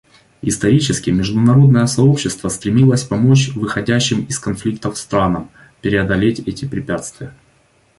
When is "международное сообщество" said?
1.11-2.49